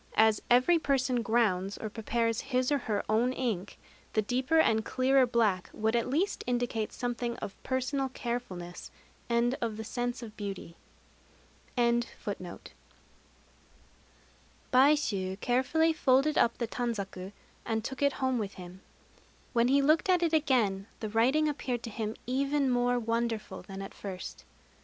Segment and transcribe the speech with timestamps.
[0.17, 3.77] As every person grounds or prepares his or her own ink,
[4.13, 8.89] the deeper and clearer black would at least indicate something of personal carefulness
[9.29, 10.75] and of the sense of beauty.
[11.77, 12.49] Baishû
[15.39, 17.31] carefully folded up the tanzaku,
[17.63, 18.81] and took it home with him.
[19.53, 23.83] When he looked at it again the writing appeared to him even more wonderful than
[23.83, 24.45] at first.